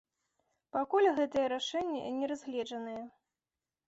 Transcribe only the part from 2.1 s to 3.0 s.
не разгледжанае.